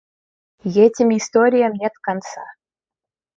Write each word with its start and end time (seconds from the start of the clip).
И 0.63 0.79
этим 0.79 1.15
историям 1.15 1.73
нет 1.73 1.91
конца. 2.01 2.41